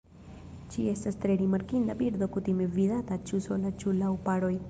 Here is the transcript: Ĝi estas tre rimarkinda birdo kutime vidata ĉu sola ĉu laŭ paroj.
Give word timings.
Ĝi 0.75 0.85
estas 0.93 1.17
tre 1.25 1.33
rimarkinda 1.41 1.97
birdo 2.01 2.29
kutime 2.37 2.67
vidata 2.79 3.21
ĉu 3.31 3.43
sola 3.49 3.75
ĉu 3.85 3.97
laŭ 4.03 4.11
paroj. 4.27 4.53